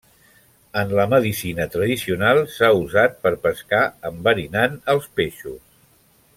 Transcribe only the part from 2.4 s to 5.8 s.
s'ha usat per pescar enverinant els peixos.